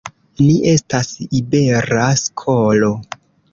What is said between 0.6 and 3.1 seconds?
estas Ibera Skolo.